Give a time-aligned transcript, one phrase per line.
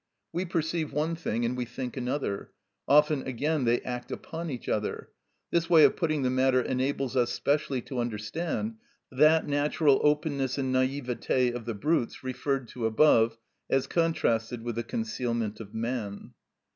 [0.33, 2.49] We perceive one thing, and we think another.
[2.87, 5.11] Often, again, they act upon each other.
[5.51, 8.77] This way of putting the matter enables us specially to understand
[9.11, 13.37] that natural openness and naivete of the brutes, referred to above,
[13.69, 16.33] as contrasted with the concealment of man.